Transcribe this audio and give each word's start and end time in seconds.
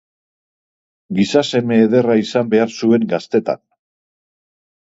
Gizaseme 1.17 1.77
ederra 1.83 2.17
izana 2.23 2.51
behar 2.55 2.75
zuen 2.81 3.07
gaztetan. 3.15 3.65